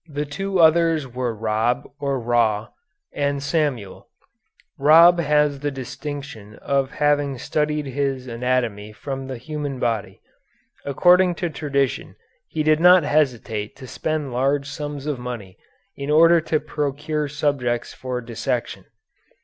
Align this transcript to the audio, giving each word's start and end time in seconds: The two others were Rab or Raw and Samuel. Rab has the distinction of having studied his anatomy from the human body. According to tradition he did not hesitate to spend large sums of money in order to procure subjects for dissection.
The 0.09 0.25
two 0.25 0.57
others 0.57 1.05
were 1.07 1.31
Rab 1.31 1.87
or 1.99 2.19
Raw 2.19 2.69
and 3.13 3.37
Samuel. 3.43 4.07
Rab 4.79 5.19
has 5.19 5.59
the 5.59 5.69
distinction 5.69 6.55
of 6.55 6.89
having 6.93 7.37
studied 7.37 7.85
his 7.85 8.25
anatomy 8.25 8.93
from 8.93 9.27
the 9.27 9.37
human 9.37 9.77
body. 9.77 10.19
According 10.85 11.35
to 11.35 11.51
tradition 11.51 12.15
he 12.47 12.63
did 12.63 12.79
not 12.79 13.03
hesitate 13.03 13.75
to 13.75 13.85
spend 13.85 14.33
large 14.33 14.65
sums 14.67 15.05
of 15.05 15.19
money 15.19 15.59
in 15.95 16.09
order 16.09 16.41
to 16.41 16.59
procure 16.59 17.27
subjects 17.27 17.93
for 17.93 18.21
dissection. 18.21 18.85